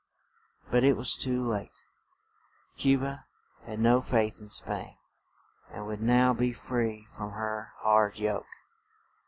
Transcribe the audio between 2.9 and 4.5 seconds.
ba had no faith in